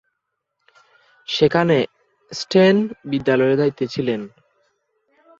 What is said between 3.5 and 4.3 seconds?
দায়িত্বে ছিলেন।